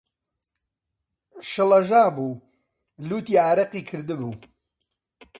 [1.51, 2.39] شڵەژابوو،
[3.07, 4.33] لووتی ئارەقی کردبوو